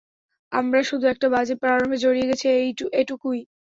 আমরা 0.51 0.79
শুধু 0.89 1.05
একটা 1.07 1.27
বাজে 1.29 1.55
প্রারম্ভে 1.61 1.97
জড়িয়ে 2.03 2.29
গেছি, 2.29 2.45
এটুকুই। 2.49 3.39